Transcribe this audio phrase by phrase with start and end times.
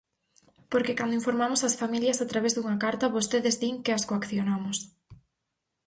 [0.71, 4.77] Porque cando informamos as familias a través dunha carta vostedes din que as coaccionamos.